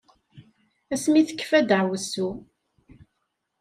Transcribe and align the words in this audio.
Ass 0.93 1.05
mi 1.11 1.21
tekfa 1.27 1.59
daɛwessu. 1.69 2.29